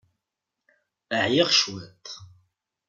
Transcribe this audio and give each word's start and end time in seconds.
Ɛyiɣ 1.23 1.49
cwiṭ. 1.57 2.05